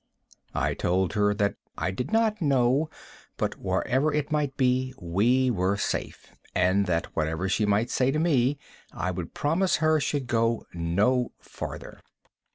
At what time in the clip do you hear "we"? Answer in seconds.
4.97-5.51